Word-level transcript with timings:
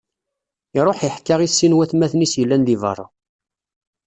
Iṛuḥ 0.79 0.99
iḥka 1.07 1.35
i 1.41 1.49
sin 1.49 1.71
n 1.73 1.77
watmaten-is 1.77 2.33
yellan 2.39 2.63
di 2.67 2.75
beṛṛa. 2.81 3.07